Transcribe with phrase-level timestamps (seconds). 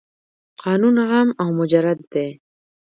[0.61, 2.29] قانون عام او مجرد دی.